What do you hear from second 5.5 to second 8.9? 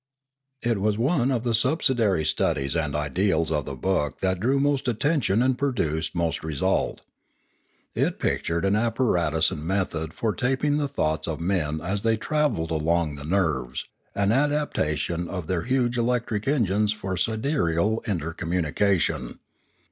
produced most re sult. It pictured an